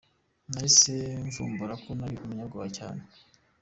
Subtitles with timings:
[0.51, 0.93] Nahise
[1.25, 3.01] mvumbura ko ari umunyabwoba cyane.